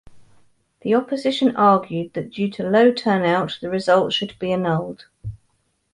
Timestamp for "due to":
2.31-2.67